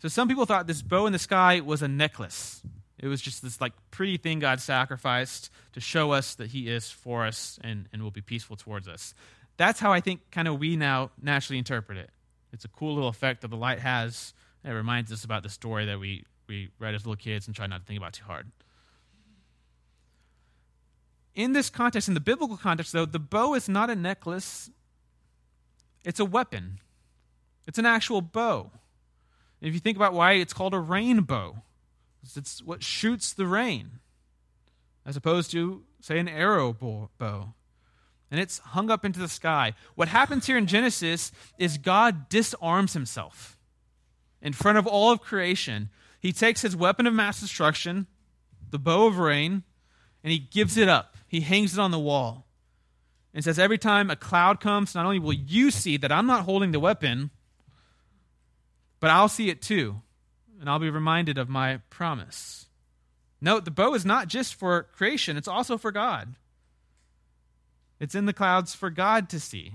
[0.00, 2.62] So some people thought this bow in the sky was a necklace,
[3.02, 6.90] it was just this like pretty thing God sacrificed to show us that He is
[6.90, 9.14] for us and, and will be peaceful towards us.
[9.56, 12.10] That's how I think kind of we now naturally interpret it.
[12.52, 14.34] It's a cool little effect that the light has.
[14.64, 17.66] It reminds us about the story that we, we read as little kids and try
[17.66, 18.50] not to think about too hard.
[21.34, 24.70] In this context, in the biblical context, though, the bow is not a necklace,
[26.04, 26.80] it's a weapon.
[27.66, 28.72] It's an actual bow.
[29.60, 31.62] if you think about why it's called a rainbow,
[32.22, 34.00] it's what shoots the rain.
[35.06, 37.54] as opposed to, say, an arrow bow.
[38.30, 39.74] And it's hung up into the sky.
[39.94, 43.58] What happens here in Genesis is God disarms himself
[44.40, 45.88] in front of all of creation.
[46.20, 48.06] He takes his weapon of mass destruction,
[48.70, 49.64] the bow of rain,
[50.22, 51.16] and he gives it up.
[51.26, 52.46] He hangs it on the wall
[53.34, 56.44] and says, Every time a cloud comes, not only will you see that I'm not
[56.44, 57.30] holding the weapon,
[59.00, 60.02] but I'll see it too,
[60.60, 62.66] and I'll be reminded of my promise.
[63.40, 66.34] Note, the bow is not just for creation, it's also for God.
[67.98, 69.74] It's in the clouds for God to see,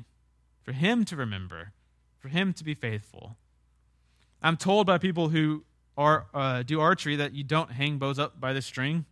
[0.63, 1.73] for Him to remember,
[2.19, 3.35] for Him to be faithful.
[4.41, 5.63] I'm told by people who
[5.97, 9.05] are, uh, do archery that you don't hang bows up by the string.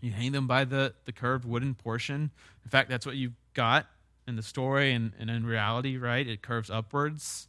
[0.00, 2.30] You hang them by the, the curved wooden portion.
[2.64, 3.86] In fact, that's what you got
[4.28, 6.26] in the story and, and in reality, right?
[6.26, 7.48] It curves upwards.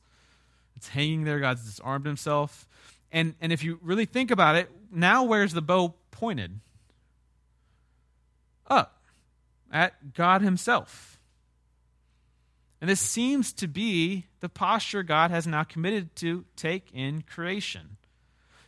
[0.75, 1.39] It's hanging there.
[1.39, 2.67] God's disarmed himself.
[3.11, 6.59] And, and if you really think about it, now where's the bow pointed?
[8.67, 9.01] Up
[9.71, 11.19] at God Himself.
[12.79, 17.97] And this seems to be the posture God has now committed to take in creation.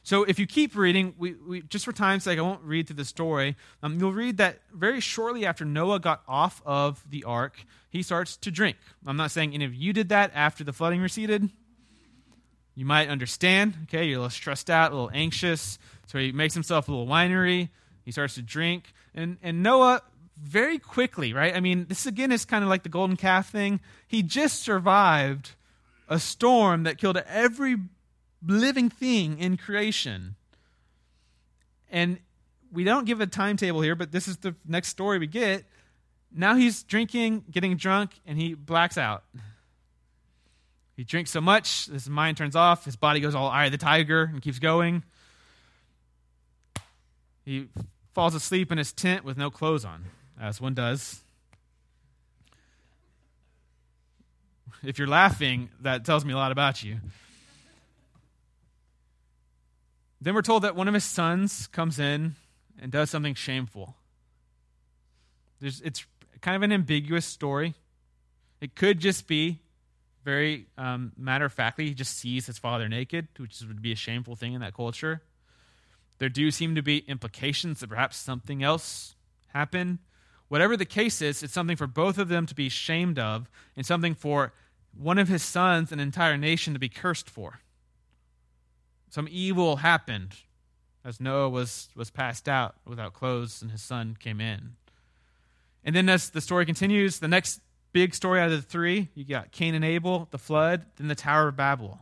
[0.02, 2.96] So if you keep reading, we, we, just for time's sake, I won't read through
[2.96, 3.56] the story.
[3.84, 8.36] Um, you'll read that very shortly after Noah got off of the ark, he starts
[8.38, 8.78] to drink.
[9.06, 11.50] I'm not saying any of you did that after the flooding receded.
[12.80, 15.78] You might understand, okay, you're a little stressed out, a little anxious.
[16.08, 17.68] So he makes himself a little winery.
[18.06, 18.94] He starts to drink.
[19.14, 20.02] And, and Noah,
[20.42, 21.54] very quickly, right?
[21.54, 23.82] I mean, this again is kind of like the golden calf thing.
[24.08, 25.56] He just survived
[26.08, 27.76] a storm that killed every
[28.48, 30.38] living thing in creation.
[31.92, 32.20] And
[32.72, 35.66] we don't give a timetable here, but this is the next story we get.
[36.34, 39.26] Now he's drinking, getting drunk, and he blacks out.
[41.00, 44.24] He drinks so much, his mind turns off, his body goes all eye the tiger
[44.24, 45.06] and keeps going.
[47.46, 47.70] He
[48.14, 50.04] falls asleep in his tent with no clothes on,
[50.38, 51.22] as one does.
[54.84, 56.98] If you're laughing, that tells me a lot about you.
[60.20, 62.36] Then we're told that one of his sons comes in
[62.78, 63.96] and does something shameful.
[65.62, 66.06] There's, it's
[66.42, 67.74] kind of an ambiguous story.
[68.60, 69.60] It could just be
[70.24, 73.96] very um, matter of factly, he just sees his father naked, which would be a
[73.96, 75.22] shameful thing in that culture.
[76.18, 79.16] There do seem to be implications that perhaps something else
[79.54, 80.00] happened.
[80.50, 83.86] Whatever the case is, it's something for both of them to be shamed of, and
[83.86, 84.54] something for
[84.98, 87.60] one of his sons, an entire nation, to be cursed for
[89.10, 90.36] some evil happened
[91.04, 94.76] as Noah was, was passed out without clothes and his son came in.
[95.84, 97.62] And then as the story continues, the next
[97.92, 101.16] big story out of the three, you got Cain and Abel, the flood, then the
[101.16, 102.00] Tower of Babel.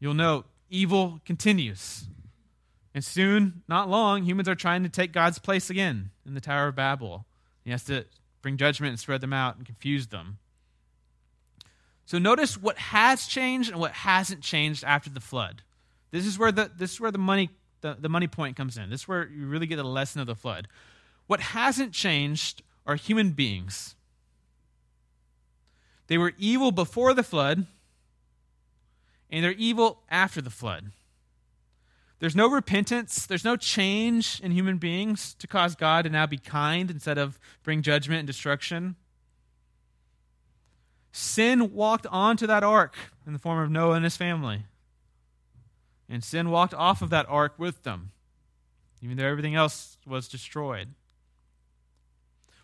[0.00, 2.04] You'll note evil continues.
[2.94, 6.68] And soon, not long, humans are trying to take God's place again in the Tower
[6.68, 7.26] of Babel.
[7.64, 8.04] He has to
[8.42, 10.38] bring judgment and spread them out and confuse them.
[12.06, 15.62] So notice what has changed and what hasn't changed after the flood.
[16.10, 17.50] This is where the, this is where the, money,
[17.82, 18.88] the, the money point comes in.
[18.88, 20.68] This is where you really get the lesson of the flood.
[21.26, 23.94] What hasn't changed are human beings.
[26.08, 27.66] They were evil before the flood,
[29.30, 30.92] and they're evil after the flood.
[32.18, 36.38] There's no repentance, there's no change in human beings to cause God to now be
[36.38, 38.96] kind instead of bring judgment and destruction.
[41.12, 42.96] Sin walked onto that ark
[43.26, 44.64] in the form of Noah and his family.
[46.08, 48.10] And sin walked off of that ark with them,
[49.00, 50.88] even though everything else was destroyed.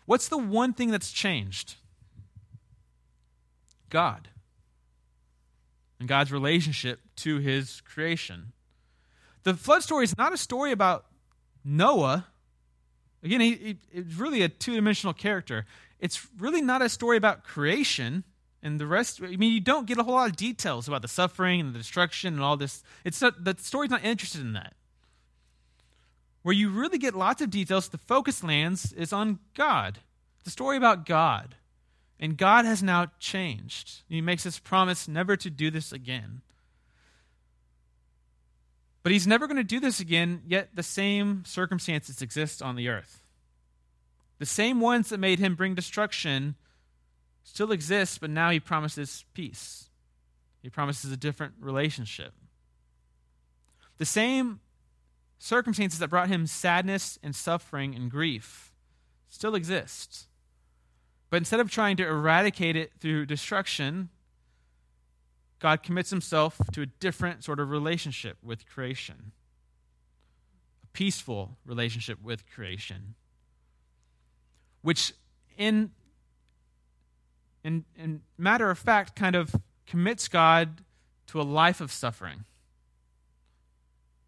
[0.05, 1.75] What's the one thing that's changed?
[3.89, 4.29] God
[5.99, 8.51] and God's relationship to his creation.
[9.43, 11.05] The flood story is not a story about
[11.63, 12.27] Noah.
[13.23, 15.65] Again, he, he, it's really a two dimensional character.
[15.99, 18.23] It's really not a story about creation
[18.65, 21.07] and the rest i mean you don't get a whole lot of details about the
[21.07, 24.73] suffering and the destruction and all this it's not the story's not interested in that
[26.41, 29.99] where you really get lots of details the focus lands is on god
[30.43, 31.55] the story about god
[32.19, 36.41] and god has now changed he makes this promise never to do this again
[39.03, 42.87] but he's never going to do this again yet the same circumstances exist on the
[42.89, 43.23] earth
[44.39, 46.55] the same ones that made him bring destruction
[47.45, 49.89] still exist, but now he promises peace.
[50.61, 52.33] He promises a different relationship.
[53.97, 54.59] The same
[55.37, 58.73] circumstances that brought him sadness and suffering and grief
[59.29, 60.25] still exist.
[61.29, 64.09] But instead of trying to eradicate it through destruction,
[65.59, 69.31] God commits himself to a different sort of relationship with creation.
[70.83, 73.15] A peaceful relationship with creation,
[74.81, 75.13] which
[75.57, 75.91] in,
[77.63, 79.55] in, in matter of fact kind of
[79.87, 80.81] commits God
[81.27, 82.45] to a life of suffering.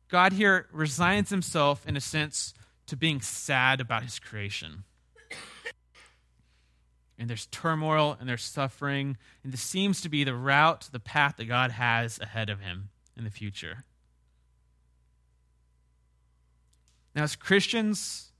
[0.09, 2.53] God here resigns himself, in a sense,
[2.87, 4.85] to being sad about his creation.
[7.19, 11.37] And there's turmoil and there's suffering, and this seems to be the route, the path
[11.37, 13.83] that God has ahead of him in the future.
[17.15, 18.31] Now, as Christians,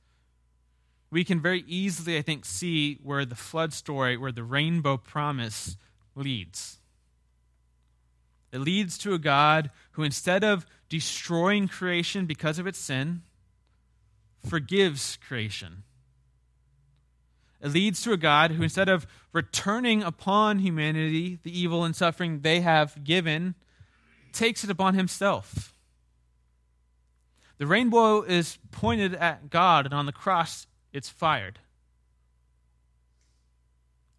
[1.09, 5.77] we can very easily, I think, see where the flood story, where the rainbow promise
[6.15, 6.77] leads.
[8.51, 13.23] It leads to a God who, instead of destroying creation because of its sin,
[14.47, 15.83] forgives creation.
[17.61, 22.41] It leads to a God who, instead of returning upon humanity the evil and suffering
[22.41, 23.55] they have given,
[24.31, 25.73] takes it upon himself.
[27.57, 31.59] The rainbow is pointed at God, and on the cross, it's fired.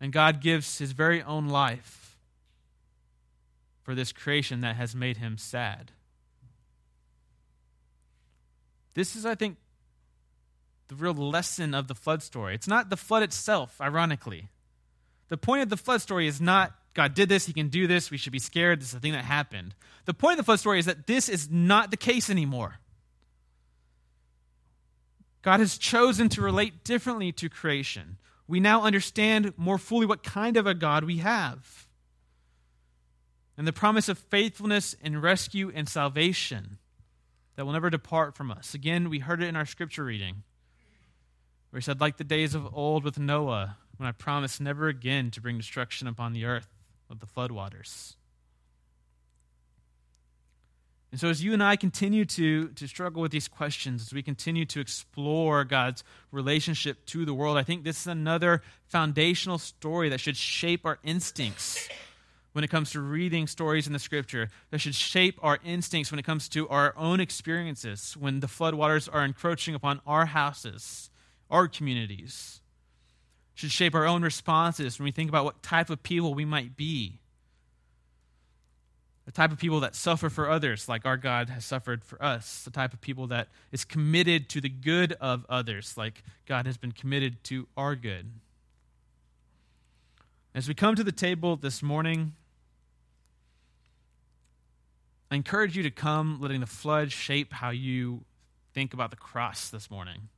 [0.00, 2.16] And God gives his very own life
[3.82, 5.92] for this creation that has made him sad.
[8.94, 9.56] This is, I think,
[10.88, 12.54] the real lesson of the flood story.
[12.54, 14.48] It's not the flood itself, ironically.
[15.28, 18.10] The point of the flood story is not God did this, he can do this,
[18.10, 19.76] we should be scared, this is the thing that happened.
[20.04, 22.80] The point of the flood story is that this is not the case anymore.
[25.42, 28.16] God has chosen to relate differently to creation.
[28.48, 31.86] We now understand more fully what kind of a God we have
[33.58, 36.78] and the promise of faithfulness and rescue and salvation
[37.56, 38.72] that will never depart from us.
[38.72, 40.44] Again, we heard it in our scripture reading,
[41.70, 45.30] where he said, Like the days of old with Noah, when I promised never again
[45.32, 46.68] to bring destruction upon the earth
[47.08, 48.14] with the floodwaters.
[51.10, 54.22] And so, as you and I continue to, to struggle with these questions, as we
[54.22, 60.10] continue to explore God's relationship to the world, I think this is another foundational story
[60.10, 61.88] that should shape our instincts
[62.52, 66.18] when it comes to reading stories in the scripture that should shape our instincts when
[66.18, 71.08] it comes to our own experiences when the floodwaters are encroaching upon our houses,
[71.50, 72.60] our communities.
[73.54, 76.76] Should shape our own responses when we think about what type of people we might
[76.76, 77.18] be.
[79.26, 82.62] The type of people that suffer for others, like our God has suffered for us.
[82.62, 86.76] The type of people that is committed to the good of others, like God has
[86.76, 88.26] been committed to our good.
[90.54, 92.32] As we come to the table this morning,
[95.30, 98.22] I encourage you to come letting the flood shape how you
[98.72, 100.28] think about the cross this morning.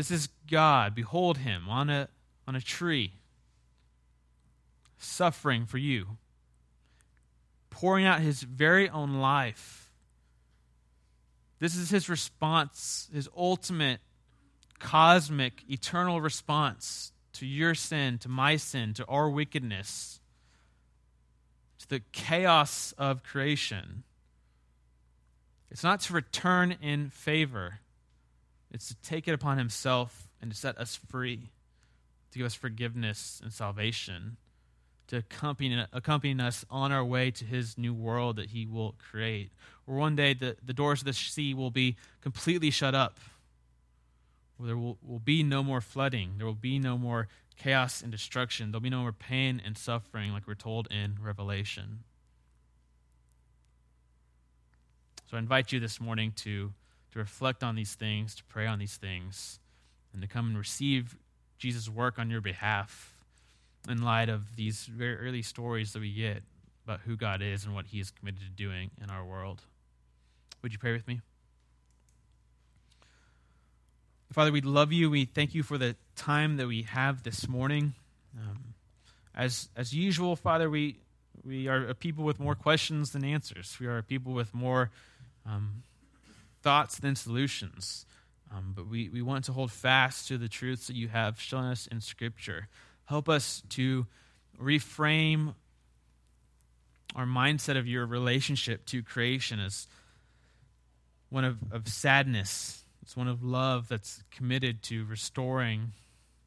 [0.00, 0.94] This is God.
[0.94, 2.08] Behold him on a,
[2.48, 3.12] on a tree,
[4.96, 6.16] suffering for you,
[7.68, 9.92] pouring out his very own life.
[11.58, 14.00] This is his response, his ultimate,
[14.78, 20.18] cosmic, eternal response to your sin, to my sin, to our wickedness
[21.80, 24.04] to the chaos of creation.
[25.70, 27.80] It's not to return in favor,
[28.70, 31.50] it's to take it upon himself and to set us free,
[32.32, 34.36] to give us forgiveness and salvation,
[35.08, 39.50] to accompany, accompany us on our way to his new world that he will create.
[39.84, 43.18] Where one day the, the doors of the sea will be completely shut up,
[44.56, 47.28] where there will, will be no more flooding, there will be no more
[47.60, 48.70] chaos and destruction.
[48.70, 52.04] There'll be no more pain and suffering like we're told in Revelation.
[55.30, 56.72] So I invite you this morning to,
[57.12, 59.58] to reflect on these things, to pray on these things,
[60.12, 61.16] and to come and receive
[61.58, 63.14] Jesus' work on your behalf
[63.88, 66.42] in light of these very early stories that we get
[66.84, 69.62] about who God is and what He is committed to doing in our world.
[70.62, 71.20] Would you pray with me?
[74.32, 75.10] Father, we love you.
[75.10, 77.94] We thank you for the time that we have this morning.
[78.38, 78.74] Um,
[79.34, 80.98] as, as usual, Father, we,
[81.44, 83.76] we are a people with more questions than answers.
[83.80, 84.90] We are a people with more
[85.44, 85.82] um,
[86.62, 88.06] thoughts than solutions.
[88.52, 91.64] Um, but we, we want to hold fast to the truths that you have shown
[91.64, 92.68] us in Scripture.
[93.04, 94.06] Help us to
[94.60, 95.54] reframe
[97.14, 99.86] our mindset of your relationship to creation as
[101.28, 102.80] one of, of sadness
[103.10, 105.94] it's one of love that's committed to restoring,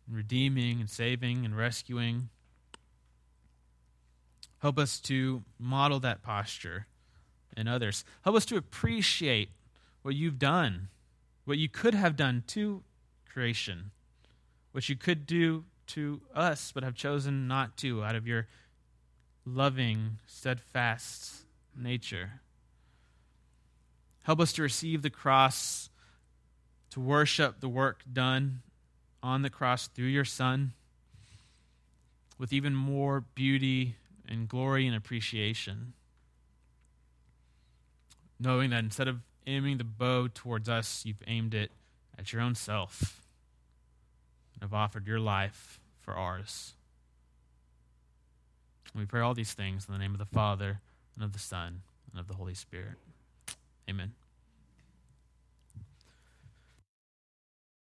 [0.10, 2.30] redeeming, and saving and rescuing.
[4.60, 6.88] Help us to model that posture
[7.58, 8.06] in others.
[8.24, 9.50] Help us to appreciate
[10.04, 10.90] what you've done,
[11.46, 12.84] what you could have done to
[13.28, 13.92] creation,
[14.72, 18.48] what you could do to us, but have chosen not to out of your
[19.46, 21.46] loving, steadfast
[21.76, 22.42] nature.
[24.24, 25.90] Help us to receive the cross,
[26.92, 28.62] to worship the work done
[29.22, 30.74] on the cross through your Son
[32.38, 33.96] with even more beauty
[34.28, 35.94] and glory and appreciation.
[38.40, 41.72] Knowing that instead of aiming the bow towards us, you've aimed it
[42.18, 43.22] at your own self
[44.54, 46.74] and have offered your life for ours.
[48.96, 50.80] We pray all these things in the name of the Father,
[51.16, 51.82] and of the Son,
[52.12, 52.98] and of the Holy Spirit.
[53.90, 54.14] Amen.